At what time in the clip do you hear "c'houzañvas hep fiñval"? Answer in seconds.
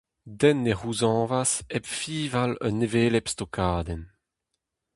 0.79-2.51